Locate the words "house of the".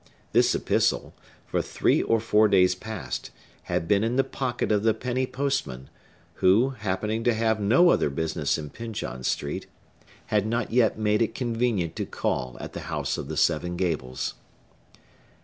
12.89-13.37